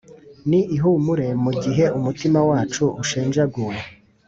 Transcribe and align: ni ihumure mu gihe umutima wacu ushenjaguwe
ni 0.49 0.59
ihumure 0.75 1.27
mu 1.43 1.51
gihe 1.63 1.85
umutima 1.97 2.39
wacu 2.49 2.83
ushenjaguwe 3.01 3.75